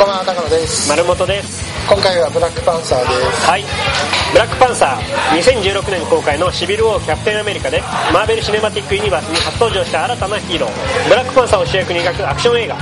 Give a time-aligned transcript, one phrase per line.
[0.00, 0.88] こんばんは高野です。
[0.88, 1.60] 丸本です。
[1.86, 3.44] 今回はブラックパンサーです。
[3.44, 3.64] はい。
[4.32, 5.36] ブラックパンサー。
[5.36, 11.08] 2016年公開のシビル王キャプテンアメリカでマーベル・シネマティック・ユニバースに初登場した新たなヒーロー。
[11.10, 12.76] ブラックパンサーを主役に描くアクション映画。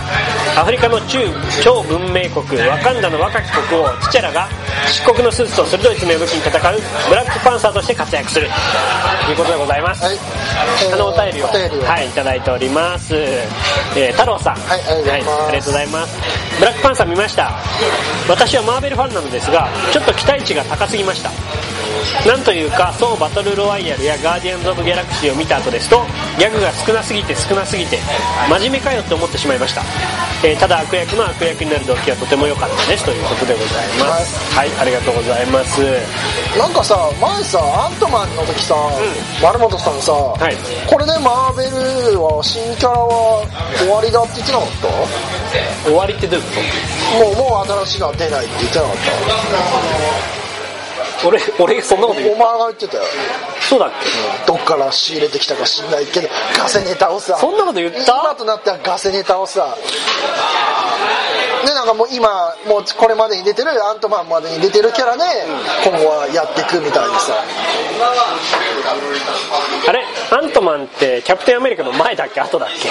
[0.63, 1.19] アフリカの中
[1.61, 4.47] 超文明国ワカンダの若き国王ティチャラが
[4.87, 6.79] 漆黒のスーツと鋭い爪を武器に戦う
[7.09, 8.47] ブラックパンサーとして活躍する。
[9.27, 14.55] ということでございます、はい、えーあのお便りをはいいただいております、えー太郎さん。
[14.55, 15.43] はいありがとうございます。
[15.49, 16.39] ありがとうございます。
[16.59, 17.51] ブラックパンサー見ました。
[18.29, 21.31] 私はマーベルファンなのですがちょっと期待値が高すぎました。
[22.27, 26.05] なんというかそうバトルロワイヤルやガーディアンズ・オブ・ギャラクシーを見た後ですと
[26.39, 27.99] ギャグが少なすぎて少なすぎて
[28.49, 29.83] 真面目かよって思ってしまいました、
[30.45, 34.55] えーただ悪役の悪役になる動機はとても良かったですということでございます。
[34.55, 35.81] はい、ありがとうございます。
[36.59, 38.75] なんかさ前さアントマンの時さ、
[39.43, 40.13] 丸本さんさ、
[40.51, 40.57] い。
[40.87, 41.65] これでマーベ
[42.11, 43.47] ルは新キャラは
[43.79, 44.69] 終わりだって言ってなかっ
[45.85, 50.38] 終わりってどういうこたもうもう新しいのは出ないって言ってなかっと
[51.27, 52.37] 俺俺そんなこと言う。
[52.37, 53.03] たお前が言ってたよ。
[53.61, 53.91] そうだっ
[54.47, 54.53] け？
[54.53, 57.37] どっから仕入れてきたか知んないけどガセネタをさ。
[57.39, 58.21] そんなこと言った？
[58.21, 59.77] 今となってはガセネタをさ。
[61.67, 65.25] でなんかもう今もうこれまでに出てるアントマンまでに出てるキャラで
[65.85, 67.35] 今後はやっていくみたいでさ。
[69.89, 70.05] あれ？
[70.31, 72.41] アントマンってキャプテンアメリカの前だっけ？
[72.41, 72.89] 後だっけ？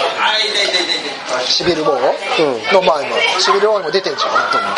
[1.46, 2.74] シビル・ウォー？
[2.74, 3.16] の前の。
[3.40, 4.76] シビル・ウォーにも出てんじゃんアントマン。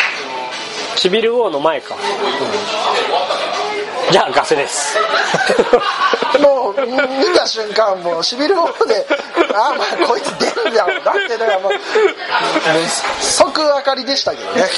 [0.96, 1.96] シビル王の前か、
[4.10, 4.98] じゃあガセです。
[6.40, 6.96] もう見
[7.36, 9.06] た瞬間もうしびる方で
[9.54, 10.74] ああまあこいつ出るん。
[10.74, 11.72] だろうなってのがもう
[13.20, 14.68] 即明かりでしたけどね。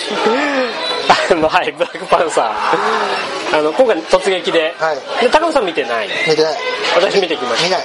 [1.31, 3.59] あのはいブラックパンサー。
[3.59, 4.97] あの今回突撃で,、はい。
[5.25, 6.09] で高野さん見てない？
[6.27, 6.57] 見てない。
[6.97, 7.85] 私見てきまし見ない。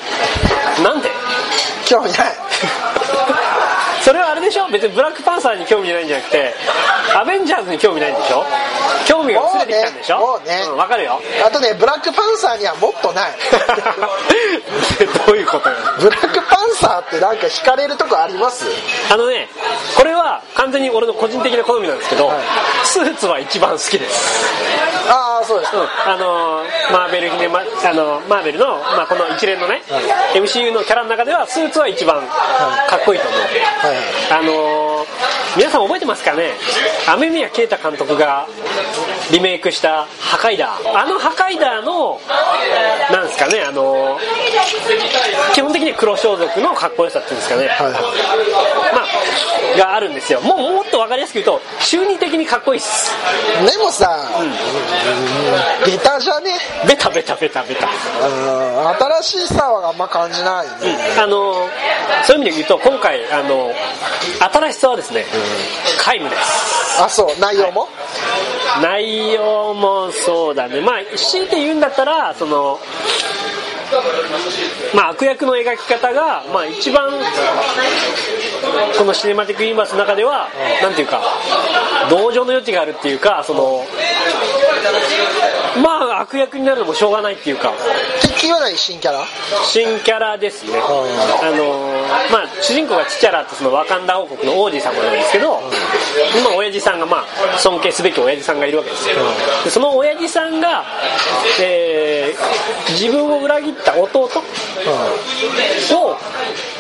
[0.78, 1.10] たなんで？
[1.86, 2.36] 興味ない
[4.02, 4.68] それはあれでしょ？
[4.70, 6.54] 別にブラックパンサーに興味ないんじゃなくて
[7.16, 8.44] アベンジャーズに興味ないんでしょ？
[9.06, 10.18] 興味が薄れてきたんでしょ？
[10.20, 10.76] もうねもうね。
[10.76, 11.20] ん、分かるよ。
[11.46, 13.32] あとねブラックパンサーにはもっとない。
[15.28, 15.76] どういうことよ？
[16.00, 18.66] ブラックパンサーってなんか惹かれるとこあります？
[19.12, 19.50] あのね
[19.98, 22.32] これは完全に俺の個人的な好みなんですけど、
[22.84, 24.46] スーツは一番好きです。
[25.10, 25.76] ああそうです。
[25.76, 29.82] うん、あのーマーベル姫まあのマーベルの、まあ、この一連のね、
[30.34, 32.22] MCU のキャラの中ではスーツは一番
[32.90, 33.97] かっこいいと思う、はい
[34.32, 35.08] あのー
[35.56, 36.52] 皆さん覚えてますかね？
[37.08, 38.48] 雨宮啓太監督が
[39.32, 42.20] リメイクした「ハカイダー」あのハカイダーの
[43.10, 43.64] なんですかね？
[43.68, 44.22] あのー
[45.54, 47.92] 基本的には黒装束のかっこよさっていうんですかね、はい。
[48.94, 49.07] まあ
[49.78, 50.42] があるんですよ。
[50.42, 53.12] もうもっと分かりやすく言うと周囲的にかっこいいっす。
[53.66, 54.28] でもさ、
[55.86, 56.58] ベタじゃね？
[56.88, 57.88] ベタベタベタベタ。
[57.88, 57.90] う
[58.64, 58.88] ん
[59.22, 61.68] 新しいさはあんま感じないね、あの
[62.26, 63.74] そういう意味で言うと今回あの
[64.52, 65.26] 新しさはですね、
[66.06, 67.02] 皆無です。
[67.02, 67.40] あそう。
[67.40, 67.88] 内容も？
[68.82, 70.82] 内容もそうだね。
[70.82, 72.80] まあ強いて言うんだったらその
[74.94, 77.10] まあ悪役の描き方が、まあ、一番
[78.98, 80.50] このシネマティックユニバースの中では
[80.82, 81.22] なんていうか
[82.10, 83.86] 同情の余地があるっていうかその
[85.82, 87.74] まあ悪役になるのもしょうがないっていうか。
[88.22, 89.26] 敵はない新キャラ？
[89.64, 90.82] 新キャラですね、あ
[91.52, 95.60] のーまあ主人公がチチャラってそのワカンダ王国の王子様なんですけど、
[96.40, 99.16] 今親父さんがまあ尊敬すべき親父さんがいるわけですよ、
[99.64, 100.86] でその親父さんが、
[101.62, 104.30] えー自分を裏切った弟を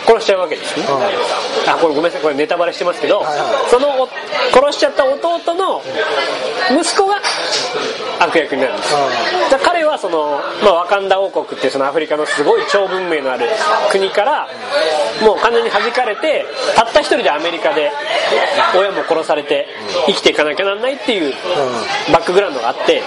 [0.08, 0.86] 殺しちゃうわけですね、
[1.68, 2.22] あこれごめんなさい。
[2.22, 3.70] これネタバレしてますけど、はいはい。
[3.70, 4.08] そのお
[4.54, 5.82] 殺しちゃった弟の
[6.72, 7.22] 息子が
[8.20, 8.90] 悪役になるんです、
[9.50, 13.48] じゃあ彼はその、まあ、ワカンダ王国っていうそのアフリカのすごい超文明のある
[13.92, 14.48] 国から
[15.22, 17.92] もう完全に弾かれてたった一人でアメリカで
[18.76, 19.68] 親も殺されて
[20.08, 21.34] 生きていかなきゃなんないっていう
[22.12, 23.04] バックグラウンドがあって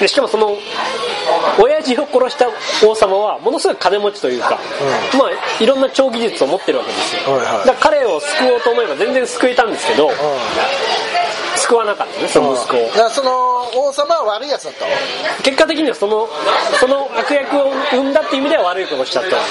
[0.00, 0.56] でしかもその
[1.62, 2.48] 親父を殺した
[2.86, 4.58] 王様はものすごい金持ちというか、
[5.18, 7.66] まあいろんな超技術を持ってるわけですよ、はいはい。
[7.66, 10.10] だから彼を救おうと思えば全然救えたんですけど、
[11.56, 12.86] 救わなかったねその息子を。
[12.88, 13.30] だからその
[13.72, 14.90] 王様は悪いやつだったの？
[15.42, 16.28] 結果的にはその
[16.80, 19.42] その悪役を生んだっていう意味では悪いことをしちゃったわ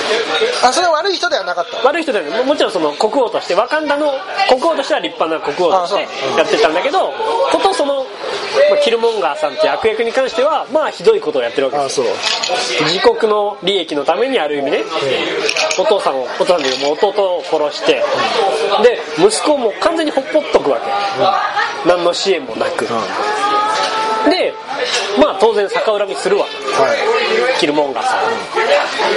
[0.61, 0.67] け。
[0.67, 1.77] あそれは悪い人ではなかった。
[1.87, 4.11] 悪い人だよねももちろんその国王としてワカンダの
[4.49, 6.01] 国王としては立派な国王として
[6.37, 7.13] やってたんだけど
[7.51, 7.73] こと
[8.89, 12.01] その、まあ、キルモンガーさんって悪役に関してはまあひどいことをやってるわけあです
[12.85, 14.83] 自国の利益のためにある意味ね、
[15.79, 18.03] お父さんをお父さんでもう弟を殺して、
[18.83, 22.85] で息子をもう完全にほっぽっとくわけ、何の支援もなく、
[24.29, 24.53] で
[25.19, 27.59] まあ当然逆恨みするわはい。
[27.59, 28.17] キルモンガーさ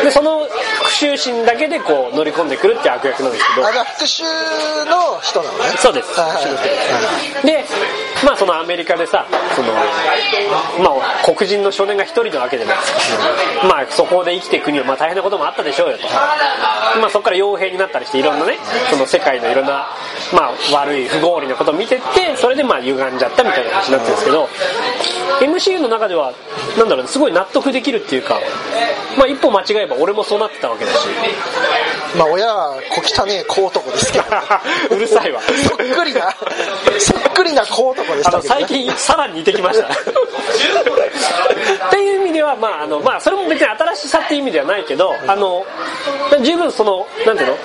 [0.00, 0.04] ん。
[0.04, 3.66] でその復讐心だけでこう乗り込んでくるっていう悪役なんですけど。
[3.66, 5.64] あ復讐の人なのね。
[5.78, 6.18] そうです。
[6.18, 6.50] はいはいは
[7.42, 7.46] い。
[7.46, 7.64] で
[8.24, 9.82] まあそのアメリカでさそのま
[11.02, 12.92] あ黒人の少年が一人なわけじゃないです
[13.62, 16.04] か、まあそこで生きていくにはまあ大変なこともあったでしょうよと、
[17.00, 18.58] まあそこから傭兵になったりしていろんなね
[18.90, 19.86] その世界のいろんな
[20.32, 24.48] まあ悪い不合理なことを見てってそれでまあ歪んじゃったみたいな話になってるんですけど
[25.40, 26.32] MCU の中では
[26.78, 28.40] なんだろうねすごい納得できるっていうか
[29.16, 31.08] まあ一歩間違えば俺もそうなってたわけだし。
[32.16, 34.24] まあ親は小汚ねえ小男ですけど
[34.94, 35.40] うるさいわ。
[35.40, 36.34] そっくりな
[36.98, 39.86] そっくりな小男でしあのたけど、ね、最近さらに似てきました。
[39.88, 39.90] っ
[41.90, 45.64] ていう意味ではまああのまあそれも別に新しさっていう意味ではないけどあの
[46.42, 47.56] 十分そのなんていうの？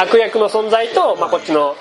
[0.00, 1.74] 悪役の存在と、まあ、こっちの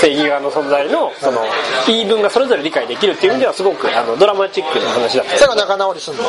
[0.00, 1.40] 正義側の存在のその
[1.86, 6.22] 言い分がそれぞれ理解できるっていう意味ではすごくあのドラマチックな話だった最後仲直りすんの？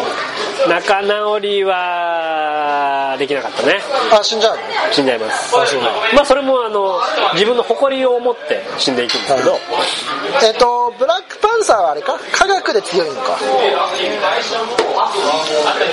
[0.69, 3.79] 仲直りはできなかったね。
[4.11, 4.61] あ死んじゃうの？
[4.91, 5.55] 死んじゃいます。
[6.15, 6.99] まあそれもあの
[7.33, 9.57] 自分の誇りを持って死んでいくんですけど、
[10.43, 12.17] えっ、とブラックパンサーはあれか？
[12.31, 13.37] 科学で強いのか。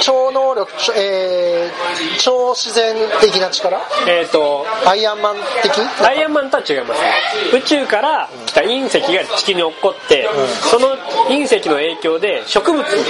[0.00, 3.80] 超能力、えー超自然的な力？
[4.06, 5.72] えっ、とアイアンマン的？
[6.04, 7.12] アイアンマンとは違いますね。
[7.54, 10.28] 宇宙から来た隕石が地球に落っこって、
[10.70, 10.88] その
[11.28, 13.00] 隕石の影響で植物にこ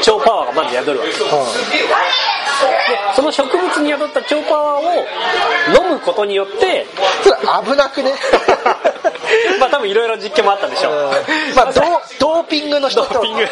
[0.00, 1.10] う超パワーがまず宿るわけ。
[1.12, 1.16] で
[3.16, 6.86] その植物に宿った超パワーを飲むことによって
[7.22, 7.36] それ
[7.70, 8.12] 危なくね？
[8.64, 8.89] ま あ
[9.80, 10.92] 多分いろいろ実験もあったでしょう、
[11.56, 11.80] まあド
[12.20, 13.02] ドーピングの人。
[13.02, 13.48] ってドーピング。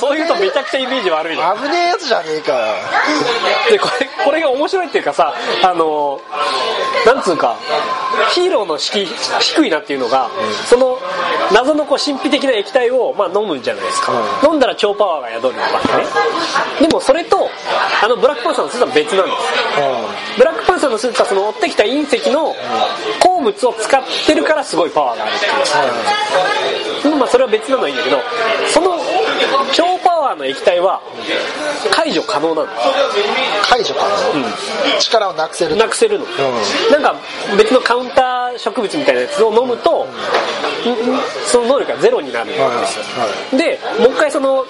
[0.00, 0.16] そう。
[0.16, 2.74] いうとめちゃくちゃイメージ悪いな危ねえやつじゃねえか。
[3.70, 6.20] でこれこれが面白いっていうかさあの
[7.04, 7.56] なんつうか
[8.32, 10.30] ヒーローの敷居低いなっていうのが、
[10.66, 10.98] その
[11.52, 16.04] 謎のこう神秘的な液体を、まあ、飲むじゃないですか、飲んだら超パワーが宿るわけね。
[16.80, 17.50] でもそれと
[18.02, 19.36] あのブラックパンサーのスーツは別なんです。
[20.38, 22.54] ブラックパンサーのスーツはその追ってきた隕石の
[23.20, 25.38] 鉱物を使ってるからすごいパワーがあるっ
[27.02, 28.18] ていう、まあそれは別なのはいいんだけど
[28.68, 28.94] その
[29.72, 31.02] 超パワーの液体は
[31.90, 36.26] 解除可能なんです解除かな、力をなくせるなくせるの、
[36.90, 37.16] なんか
[37.58, 40.12] 別のカウンター植物みたいなやつを飲むと、んん
[41.46, 42.56] その能力がゼロになるんで
[42.86, 44.64] すよ、でもう一回その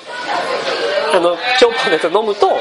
[1.16, 2.58] あの超パワーのやつを飲むと、もう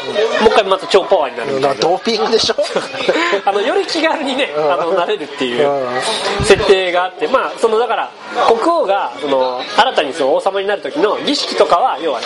[0.48, 1.82] 一回また超パワーになるみたいな。
[1.82, 2.56] ドーピングでしょ？
[3.46, 4.72] あのより気軽にね、ん。
[4.72, 6.02] あのなれるっていううん。
[6.46, 8.10] 設定があって、まあそのだから
[8.48, 12.20] 国王がその新たにその王様になる時の儀式とかは要は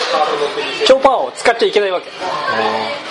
[0.86, 2.10] 超パワーを使っちゃいけないわけ。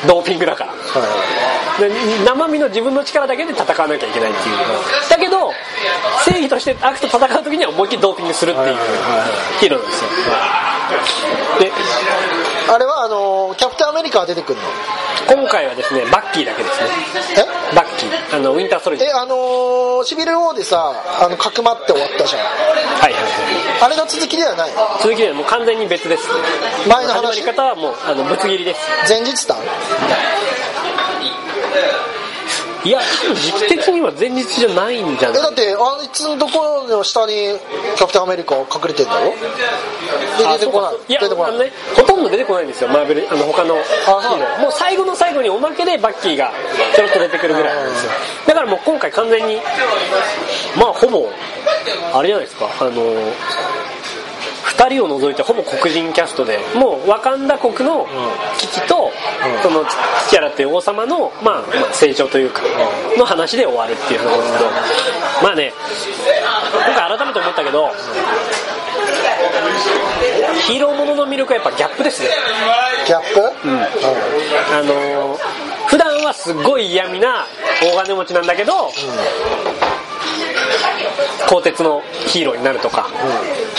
[0.06, 1.88] ドーピングだから。
[1.88, 1.90] で
[2.26, 4.58] 生身の自分の力だけで戦わなきゃいけないっていう。
[5.10, 5.52] だけど
[6.26, 8.78] 正義として悪と戦う時には思いっきりドーピングするっていう。
[9.60, 10.10] ヒーローなんですよ。
[11.60, 11.72] で
[12.70, 14.68] あれはあのキャプテンアメリカは出てくるの？
[15.28, 16.90] 今回はですねバッキーだけですね。
[17.72, 17.76] え？
[17.76, 18.36] バッキー。
[18.36, 19.10] あのウィンターソルジャー。
[19.10, 22.42] えあのーシビル王でさあのかくまって終わったじゃん。
[22.44, 23.30] はいはいは
[23.82, 23.84] い。
[23.84, 24.72] あれの続きではない？
[25.02, 26.28] 続きではもう完全に別です。
[26.88, 28.80] 前の始ま話り方はもうあのぶつ切りです。
[29.10, 29.58] 前日談？
[32.88, 33.00] いや
[33.36, 37.34] 時期的には前日じゃないんじゃえないだってあいつのところの下に
[37.98, 39.32] キャプテンアメリカ隠れてんだろ？
[39.32, 39.38] で
[40.60, 40.96] 出てこない。
[41.10, 41.60] いや出てこない。
[41.60, 43.82] ねほとんど出てこないんですよマーベルあの他のも
[44.70, 46.52] う最後の最後におまけでバッキーが
[46.96, 48.12] ちょろっと出てくるぐらいなんですよ。
[48.48, 49.58] だからもう今回完全に
[50.78, 51.30] まあほぼ
[52.14, 52.70] あれじゃないですか。
[52.80, 52.92] あの
[54.78, 58.06] 2人を除いてほぼ黒人キャストでもうワカンダ国の
[58.58, 59.12] 危機と、
[59.64, 62.62] そのティアラっていう王様の、まあ、まあ成長というか、
[63.18, 64.66] の話で終わるっていう話ですけど
[65.44, 65.74] まあね
[66.86, 67.90] 今回改めて思ったけど
[70.68, 72.30] ヒーローものの魅力はやっぱギャップですね。
[73.06, 73.40] ギャップ？
[73.68, 73.88] うん、あ
[74.84, 75.40] のー
[75.88, 77.46] 普段はすっごい嫌味な
[77.82, 78.92] 大金持ちなんだけど、
[81.48, 83.10] 鋼鉄のヒーローになるとか、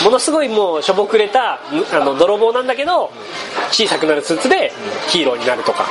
[0.03, 1.59] ものすごいもうしょぼくれたあ
[2.03, 3.11] の泥棒なんだけど
[3.71, 4.71] 小さくなるスーツで
[5.07, 5.85] ヒーローになるとか、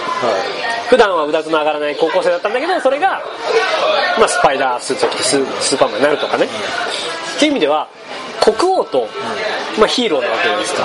[0.89, 3.23] 普段はうだつの上がらない高校生だったんだけどそれが、
[4.19, 7.89] まあ、スパイダースーツを着てススーパーマンになるとかね、っていう意味では
[8.41, 9.07] 国王と、
[9.79, 10.85] まあ、ヒーローなわけじゃないですか、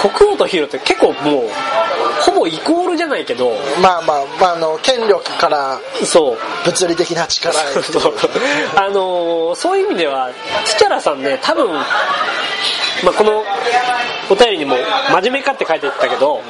[0.00, 1.48] 国王とヒーローって結構もう
[2.22, 3.50] ほぼイコールじゃないけど
[3.82, 6.38] まあまあ、まあ、あの権力からそう。
[6.64, 8.14] 物理的な力へ そう。
[8.76, 10.30] あのーそういう意味では
[10.64, 11.82] スチャラさんね多分、ま
[13.08, 13.42] あ、この
[14.30, 14.76] お便りにも
[15.10, 16.42] 真面目かって書いてたけど、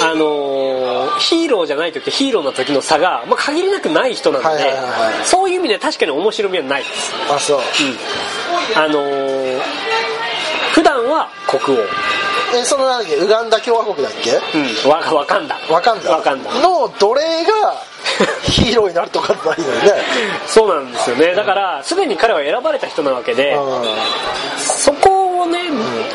[0.00, 5.26] あのーヒーローじゃない時とヒーローの時の差が、まあ、限りなくない人なので、はいはいはいはい。
[5.26, 7.58] そういう意味で確かに面白みはないです、あそう。
[7.58, 9.60] うん、あのー
[10.72, 11.82] 普段は国王
[12.54, 13.16] えそのなんだっけ？
[13.16, 14.32] ウガンダ共和国だっけ？
[14.84, 14.90] うん。
[14.90, 15.56] わわかんだ。
[15.70, 16.10] わかんだ。
[16.10, 16.50] わかんだ。
[16.60, 17.74] の奴隷が
[18.44, 20.02] ヒーローになるとかないのよね。
[20.46, 21.34] そうなんですよね。
[21.34, 23.56] だからすでに彼は選ばれた人なわけで
[24.58, 25.60] そこをね、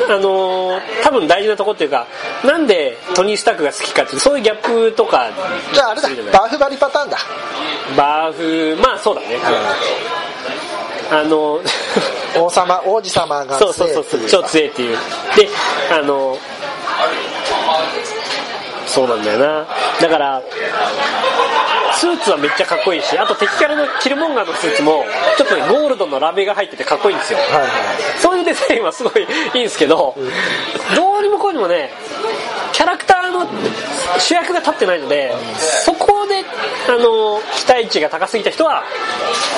[0.08, 2.06] あのー多分大事なとこっていうか
[2.44, 5.30] なんでトニー・スタークが好きかっていうそういうギャップとか
[5.74, 7.18] じゃああれだバーフバリパターンだ。
[7.96, 9.40] バーフまあそうだね。
[11.10, 11.60] あの
[12.40, 14.98] 王様王子様がそうそうそうそう超強いっていう。
[15.36, 15.50] で
[15.92, 16.38] あの
[18.86, 19.68] そうなんだよな。
[20.02, 20.42] だから
[21.94, 25.04] スーツはめっちゃかっこいいしあと敵キャラのキルモンガーのスーツも
[25.36, 27.40] ちょっとねゴールドのラメが入っててかっこいいんですよ。
[27.40, 27.70] はいはい。
[28.20, 30.16] そういうデザインはすごいいいんですけど、
[30.96, 31.90] どうにもこうにもね、
[32.72, 33.48] キャラクターの
[34.20, 36.17] 主役が立ってないので、そこ
[36.96, 38.84] の、期待値が高すぎた人は、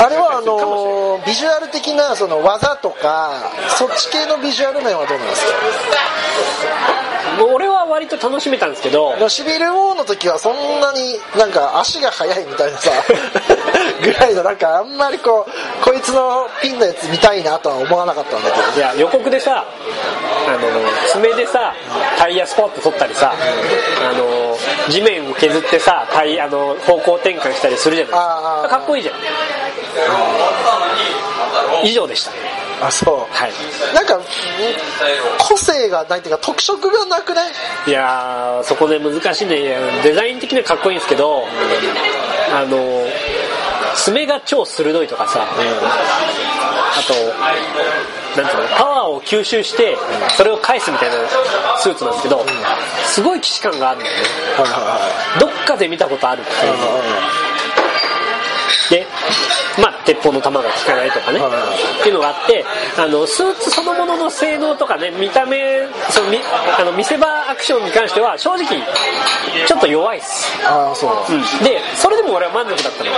[0.01, 7.18] あれはあのービジュアル的なその技とかそっち系のビジュアル面はどうなんですか？
[7.53, 12.91] 俺は割と楽しめたんですけど、シビル王の時はそんなになんか足が速いみたいなさ
[14.03, 19.65] ぐらいのなんかあんまりこうこいつのピンのやつ見たいなとは思わなかったんだけどいや予告でさ、
[20.47, 20.59] あの、
[21.11, 21.73] 爪でさ、
[22.17, 24.57] タイヤスポッと取ったりさ、あの、
[24.89, 28.61] 地面を削ってさ、タイあの方向転換したりするじゃないですあか。
[28.65, 29.15] あかっこいいじゃん。
[31.83, 32.31] 以上でした。
[32.81, 33.33] あそう。
[33.33, 33.51] はい。
[33.93, 34.19] なんか
[35.37, 37.51] 個性がないっていうか特色がなくない？
[37.87, 39.77] いやーそこで難しいね。
[40.03, 41.43] デザイン的にはかっこいいんですけど
[42.53, 42.77] あの
[43.95, 45.55] 爪が超鋭いとかさ、あ
[47.05, 47.13] と
[48.41, 49.97] なんていうのパワーを吸収して
[50.37, 51.15] それを返すみたいな
[51.77, 52.45] スーツなんですけど
[53.05, 54.23] すごい既視感があるんだよね。
[54.57, 56.59] はいはいどっかで見たことあるっていう。
[56.59, 56.69] で
[59.81, 61.99] まあ鉄砲の弾が効かないとかね、はい。
[61.99, 62.65] っていうのがあって
[62.97, 66.37] あのスーツそのものの性能とかね見た目そのみ
[66.77, 68.65] あの見せ場アクションに関しては正直
[69.67, 73.11] ちょっと弱いっす、ああそううん、でそれでも俺は満足だったの,、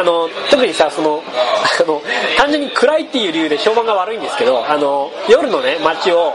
[0.00, 1.22] あの特にさその
[1.80, 2.02] あの
[2.36, 6.34] 単純に暗いっていう理由で評判が悪いんですけどあの夜のね街を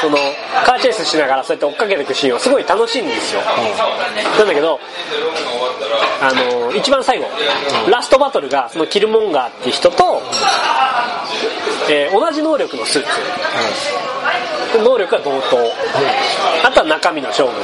[0.00, 0.16] その
[0.64, 3.40] カーチェイスしながらそうやって追っかけていくシーンはすごい楽しいんですよ、
[4.38, 4.80] なんだけど
[6.20, 7.26] あの一番最後、
[7.90, 10.22] ラストバトルがそのキルモンガーっていう人と、
[11.90, 15.58] えー同じ能力のスーツ、能力は同等、
[16.66, 17.54] あとは中身の勝負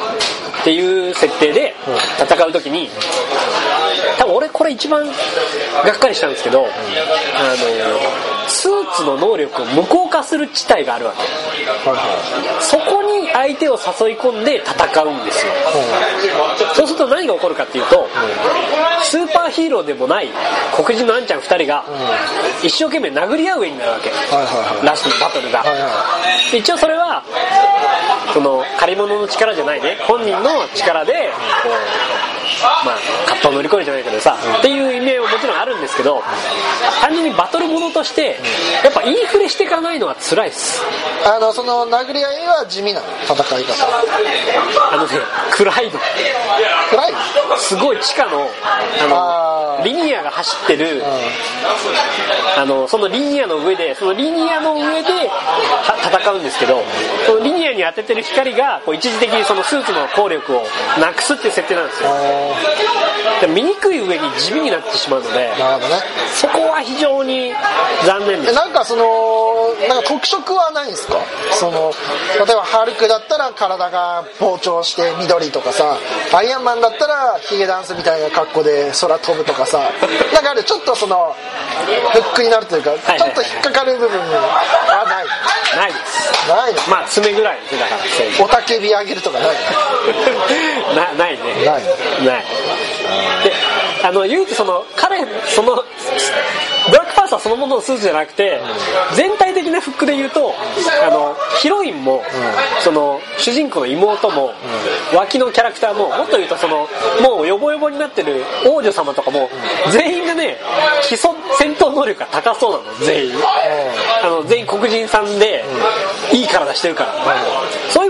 [0.60, 1.74] っていう設定で
[2.18, 2.88] 戦う時に
[4.18, 5.12] 多分俺これ一番が
[5.92, 8.39] っかりしたんですけど、あの
[8.94, 11.22] スーツの能力を無効化する地帯があるわけ。
[12.60, 15.52] そこに相手を誘い込んで戦うんですよ。
[16.74, 18.08] そうすると何が起こるかっていうと、
[19.02, 20.28] スーパーヒーローでもない
[20.74, 21.84] 黒人のあんちゃん2人が
[22.62, 24.10] 一生懸命殴り合う上になるわけ、
[24.84, 25.64] ラストのバトルが、
[26.52, 27.22] 一応それは
[28.34, 29.98] その借り物の力じゃないね。
[30.06, 31.30] 本人の力で
[31.62, 31.72] こう
[32.84, 36.22] まあ葛藤を乗り越えるじゃないけどさ、っていう意味合いももちろんあるんですけど
[37.00, 38.38] 単純にバトルものとして
[38.84, 40.82] やっぱインフレしていかないのは辛いっす。
[41.24, 43.74] あのその殴り合いは地味なの戦い方。
[44.92, 45.10] あのね
[45.52, 45.98] 暗いの。
[46.90, 47.14] 暗い？
[47.58, 48.48] すごい地下の
[49.02, 51.02] あのリニアが走ってる
[52.56, 56.82] あのそのリニアの上でそのリニアの上では戦うんですけど
[57.26, 60.62] そのリニアに当ててる光がこう一時的にそのスーツの効力を
[61.00, 62.10] なくすっていう設定なんですよ。
[62.10, 65.50] あで見にくい上に地味になってしまうのでね。
[66.34, 67.52] そこは非常に
[68.04, 68.52] 残念です。
[68.52, 69.04] えなんかその
[69.88, 71.16] なんか特色はないんですか？
[71.52, 71.92] その
[72.36, 75.96] 例えばハルクだったら体が膨張して緑とかさ
[76.32, 79.78] アイアンマンだったらヒゲダンスみたいな格好で空飛ぶとかさ
[80.32, 81.34] なんかあれちょっとその
[82.12, 85.26] フックになるというか、ちょっと引っかかる部分はない？
[85.76, 86.48] ないです。
[86.48, 86.80] ないの？
[86.88, 89.56] まあ爪ぐらいですねだからおたけび上げるとかない？
[90.96, 91.64] なないね。
[91.64, 91.82] ない
[92.24, 92.44] ない。
[93.44, 93.52] で
[94.02, 95.82] あの唯一その彼その
[96.88, 98.60] ブラックパンサーそのもののスーツじゃなくて
[99.14, 100.54] 全体的なフックで言うと
[101.02, 102.22] あのヒロインも、
[102.82, 104.52] その主人公の妹も、
[105.14, 106.88] 脇のキャラクターももっと言うとその
[107.22, 109.48] もうヨボヨボになってる王女様とかも
[109.92, 110.56] 全員がね
[111.02, 113.32] 基礎戦闘能力が高そうなの全員。
[114.22, 115.64] あの全員黒人さんで、
[116.32, 117.12] いい体してるから、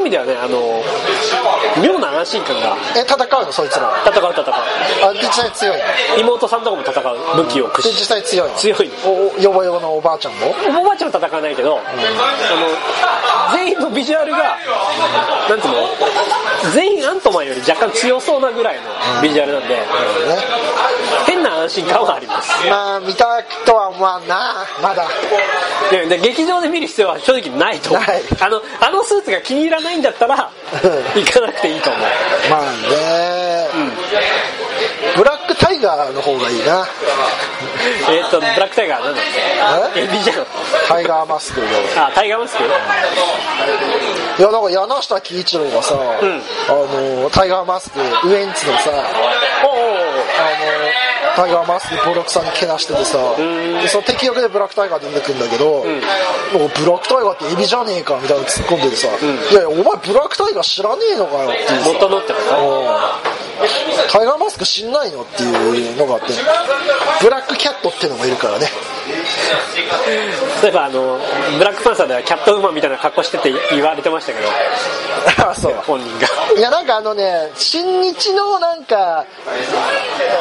[0.00, 0.83] いう意味ではねあの
[1.83, 2.76] 妙な安心感が。
[2.97, 3.52] え戦うの？
[3.52, 4.00] そいつらは。
[4.04, 4.45] 戦う戦う。
[5.04, 5.85] あ実際強いの？
[6.19, 7.92] 妹さんとかも戦う武器を駆使。
[7.95, 8.57] して際強いの？
[8.57, 8.90] 強い。
[9.04, 10.54] おおヨボヨボのおばあちゃんも？
[10.80, 11.88] おばあちゃんは戦わないけど、あの
[13.52, 14.57] 全員のビジュアルが
[15.49, 15.75] なんつうの？
[16.75, 19.80] 全員アントマンより若干強そうなぐらいのビジュアルなんで、ね。
[21.26, 22.50] 変な安心感はあります。
[22.69, 24.66] まあ見たとは思わんな。
[24.83, 25.09] まだ。
[25.90, 28.02] でで劇場で見る必要は正直ないと思う。
[28.07, 28.23] ない。
[28.40, 30.50] あのあのスーツが気に入らないんだったら
[30.82, 31.20] うん。
[31.23, 32.02] 行かなくていいと思う。
[32.50, 33.68] まあね、
[35.16, 36.87] ブラックタイガーの方がいいな。
[38.11, 39.25] えっ、とブラックタイガーなんだっ
[39.94, 40.04] けえ？
[40.04, 40.47] エビじゃん。
[40.88, 41.66] タイガーマスクで
[41.97, 42.64] あタイガーマスク？
[42.64, 45.99] いやなんか柳下喜一郎がさ、ん。
[45.99, 46.02] あ
[46.73, 48.90] のタイガーマスクウエンツのさ
[49.64, 53.37] おおあのタイガーマスクボロクさんにけなしててさん。
[53.81, 55.89] でその敵役でブラックタイガー出てくるんだけど、ん
[56.59, 61.93] もうブラックタイガーってエビじゃねえかみたいな突っ込んでてさ、いやいやお前ブラックタイガー知らねえのかよっていうさ。
[61.93, 62.57] 元のってこと？
[62.57, 63.39] うん
[64.11, 66.33] タイガーマスク知んないのっていうのがあって
[67.21, 68.71] ブラックキャットってのもいるからね。
[70.62, 71.19] 例えばあの
[71.59, 74.49] ブラックパンサーではキャットウーマンみたいな格好してて言われてましたけど。
[75.50, 75.75] あそう。
[75.87, 76.29] 本人が。
[76.57, 79.25] いやなんかあのね新日のなんか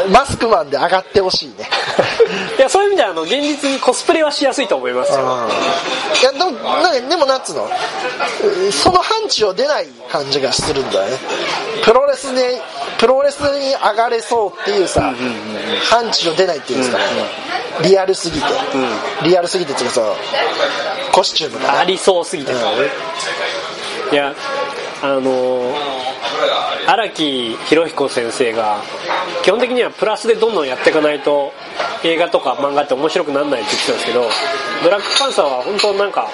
[0.10, 1.70] マスクマンで上がってほしいね。
[2.58, 5.50] いやそういう意味ではあの現実にコスプレはしやすいと思いますよ。
[6.22, 7.70] いやでもなんかでもなんつうの？
[8.72, 11.18] その範疇を出ない感じがするんだよね。
[11.84, 12.62] プロレスで
[13.00, 15.14] プロレスに上がれそうっていうさ
[15.90, 16.98] 範疇を出ないっていうんですか。
[16.98, 17.04] ね
[17.82, 18.46] リアルすぎて。
[19.24, 20.02] リアルすぎてっていうかさ
[21.14, 22.54] コスチュームがねありそうすぎて。
[22.54, 22.60] さ
[24.12, 24.34] いや
[25.02, 25.74] あの
[26.88, 28.82] 荒木博彦先生が
[29.44, 31.54] 基本的にはプラスでどんどんやっていかないと
[32.04, 34.30] 映画とか漫画って面白くならないって言ってたんですけど
[34.84, 36.28] ブラックパンサーは本当なんか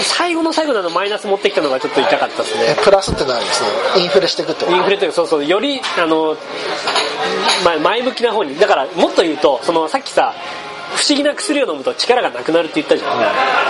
[0.00, 2.76] 最後の最後のマイナス持ってきたのがちょっと痛かったですね。
[2.78, 4.76] えプラスって何ですねインフレしていくってこと。
[4.76, 6.36] インフレというかそうそうよりあの、
[7.64, 10.34] ま、前向きな方にだからもっと言うとそのさっきさ
[10.94, 13.08] 不思議な薬を飲むと力がなくなるって言ったじゃ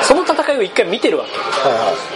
[0.03, 1.69] ん、その戦いを一回見てるわけ。
[1.69, 2.14] はいはい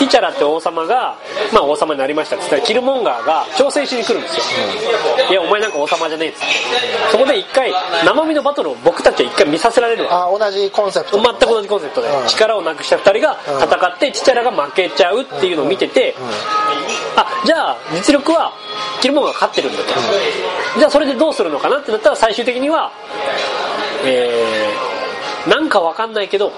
[0.00, 1.18] ティチャラって王様が、
[1.52, 4.42] まあ、王様になりましたって言ったらキルモンガーが挑戦しに来るんですよ、
[5.30, 6.46] いやお前なんか王様じゃねえっつって。
[7.12, 7.72] そこで一回
[8.04, 11.22] 生身のバトルを僕たちは一回見させられるわあ同じコンセプト。
[11.22, 12.08] 全く同じコンセプトで。
[12.08, 12.26] うん。
[12.28, 16.14] 力をなくした2人が戦ってティチャラが負けちゃうっていうのを見てて
[17.16, 18.52] あじゃあ実力は
[19.00, 20.78] キルモンガーが勝ってるんだと。
[20.78, 22.92] じゃあそれでどうするのかなってなったら最終的には
[24.04, 26.52] えー、なんかわかんないけど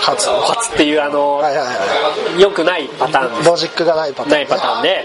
[0.00, 3.44] 勝つ勝つっていうあのはいはいは良くないパターン。
[3.44, 5.04] ロジックがないパターン、ないパターンではいはい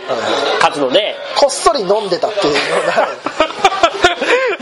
[0.60, 3.08] 勝つのでこっそり飲んでたっていうような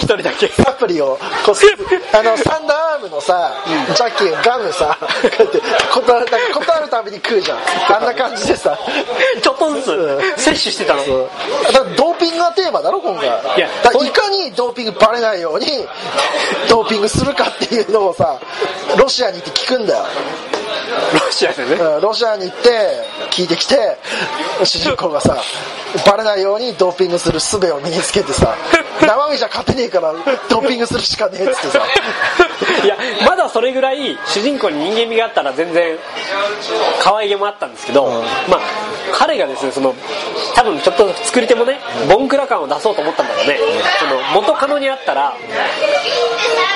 [0.04, 0.48] 一人だけ。
[0.50, 1.74] サプリをこっそり
[2.14, 5.62] あのサンダーアームのさ、ジャッキーガムさこうやって
[5.94, 7.60] ことあることあるたびに食うじゃん。
[7.96, 8.78] あんな感じでさ。
[9.42, 9.86] ちょっとずつ
[10.38, 11.04] 摂取してたの。
[11.04, 11.30] そう。
[11.72, 13.26] だからドーピングがテーマだろ今回。
[13.26, 15.68] いやだからいかにドーピングバレないように
[16.70, 18.40] ドーピングするかっていうのをさ
[19.00, 20.06] ロシアに行って聞くんだよ。
[21.14, 21.76] ロシアでね。
[21.76, 22.70] うんロシアに行って
[23.32, 23.98] 聞いてきて
[24.64, 25.38] 主人公がさ
[26.06, 28.56] バレないようにドーピングする術を身につけてさ
[29.08, 30.14] 生身じゃ勝てねえから
[30.50, 31.82] ドーピングするしかねえっつってさ。
[32.84, 35.98] いやまだそれぐらい主人公に人間味があったら全然
[37.00, 38.12] 可愛げもあったんですけど、うん。
[38.48, 38.60] まあ
[39.16, 39.94] 彼がですねその
[40.56, 43.58] 多分ちょっと作り手もねボンクラ感を出そうと思ったんだろうね、
[44.00, 45.36] その元カノにあったら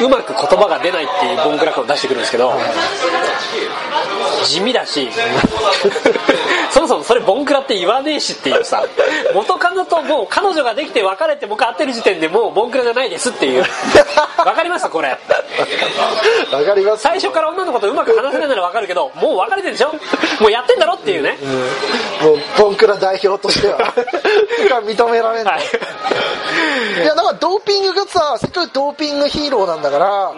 [0.01, 2.53] うまく言葉が出ないっていうボンクラ感を出してくるんですけど
[4.45, 5.09] 地味だし
[6.71, 8.83] そもそもそれボンクラって言わねえしっていうさ
[9.33, 13.65] 元カノともう彼女ができて別れて僕会ってる時点でもうボンクラじゃないですっていう。
[14.45, 15.09] わかりますこれ。
[15.09, 17.01] わかります。
[17.03, 19.93] 最初から女の子とうまく話せないならわかるけどもう別れてるでしょ？
[20.39, 21.37] もうやってんだろっていうね、
[22.27, 23.77] もうボンクラ代表としては
[24.69, 27.03] が認められない、はい。
[27.03, 30.33] いやだからドーピングがさせっかくドーピングヒーローなんだから、なん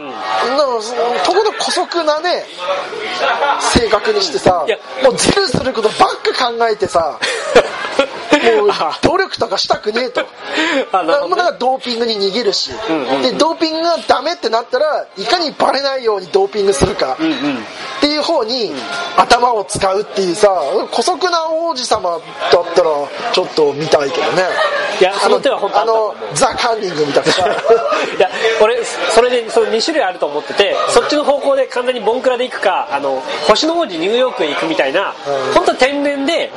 [1.23, 2.45] とことん姑息なね
[3.59, 4.77] 性格にしてさいや。
[5.03, 7.17] もうズルすることばっか考えてさ
[8.57, 8.97] もうあ。
[9.01, 10.25] 努力とかしたくねえと。
[10.91, 11.41] あなるほどね。
[11.41, 13.21] だからドーピングに逃げるし、んうんうん。
[13.21, 17.65] でドーピングがダメってなったらいかにバレないようにドーピングするか、うんうん。
[17.97, 18.71] っていう方に
[19.17, 20.49] 頭を使うっていうさ
[20.91, 22.21] 姑息な王子様だっ
[22.75, 22.89] たら
[23.33, 24.43] ちょっと見たいけどね。
[24.99, 27.47] いやその手は本当あのザ・カンニングみたいなさ。
[27.47, 28.29] いや
[28.61, 35.53] 俺それでその2種類あると思っててそっちの方向で完全にボンクラで行くかあの星の王子ニューヨークへ行くみたいな、うん。
[35.53, 36.51] 本当天然で、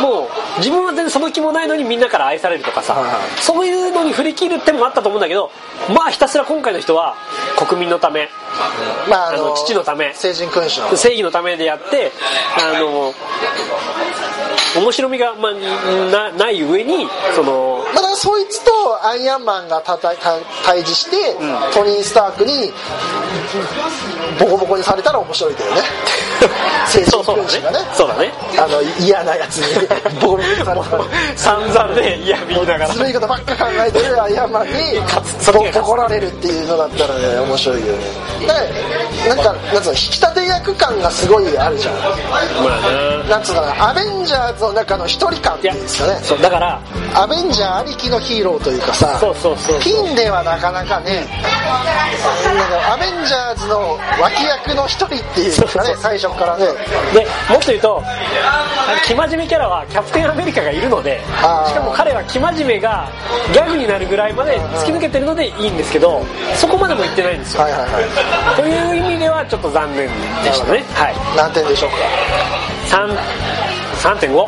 [0.00, 3.14] もう自分は全然その気もないのにみんなから愛されるとかさ、はいはい。
[3.40, 5.50] そういうのに振り切るってもあったと思うんだけど
[5.88, 7.14] まあひたすら今回の人は
[7.56, 8.28] 国民のため
[9.08, 10.12] まああの父のため。
[10.14, 10.96] 成人君主の。
[10.96, 12.12] 正義のためでやって
[12.58, 13.14] あの
[14.76, 15.52] 面白みが、まあ、
[16.10, 20.34] なない上にそのまそいつとのアイアンマンがたたた
[20.66, 21.34] 対峙して、
[21.72, 22.70] トニー・スタークに
[24.38, 25.80] ボコボコにされたら面白いけどね。
[26.86, 27.78] 精神分子がね。
[27.94, 28.32] そうだね。
[28.58, 29.86] あの嫌なやつに。
[30.20, 31.04] ボコボコにされたら
[31.36, 32.78] 散々ね嫌みなが。
[32.78, 35.00] らずるいことばっか考えてるアイアンマンに
[35.74, 37.92] ボコられるっていうのだったらね面白いよ。
[37.94, 38.04] ね
[39.26, 41.94] だからなんかなんつうの引き立て役感がすごいあるじゃん。
[41.94, 42.08] ま
[42.76, 46.20] あななんつうのかなアベンジャーズの中の一人感っていうんですかね。
[46.22, 46.80] そうだから
[47.14, 51.26] アベンジャーありきのヒーローというかさそうそうそうピンではなかなかね
[52.92, 56.66] アベンジャーズの脇役の一人っていうかね最初からね。
[57.14, 58.02] でもっと言うと
[59.06, 61.68] 生真面目キャラはキャプテンアメリカがいるのであー。
[61.68, 63.08] しかも彼は生真面目が
[63.52, 66.22] ギャグになるぐらいまで突き抜けてるのでいいんですけど
[66.56, 67.62] そこまでも言ってないんですよ。
[67.62, 68.56] はいはいはい。
[68.56, 70.08] という意味ではちょっと残念
[70.44, 70.84] でしたね。
[70.94, 71.14] はい。
[71.36, 71.96] 何点でしょうか
[72.96, 73.16] ？3
[74.00, 74.46] 3.5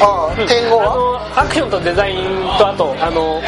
[0.00, 3.40] ああ点5あはのアクションとデザインとあとあの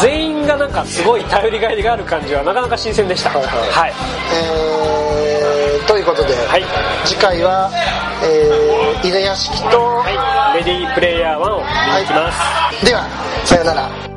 [0.00, 3.30] 全員がなんかすごい頼りがいがある感じはなかなか新鮮でした。
[3.30, 3.70] はいはい。
[3.70, 3.92] はい。
[4.34, 6.64] えーということで、はい。
[7.04, 7.70] 次回は、
[8.22, 10.10] えー犬屋敷と、は
[10.54, 10.58] い。
[10.58, 12.30] レディープレイヤー1を見に行きま
[12.80, 13.06] す、では
[13.44, 14.11] さよなら